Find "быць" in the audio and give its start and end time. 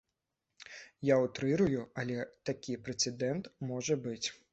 4.07-4.27